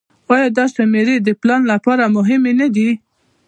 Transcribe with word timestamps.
آیا 0.33 0.47
دا 0.57 0.65
شمیرې 0.73 1.15
د 1.21 1.29
پلان 1.41 1.61
لپاره 1.71 2.13
مهمې 2.15 2.53
نه 2.59 2.67
دي؟ 2.75 2.89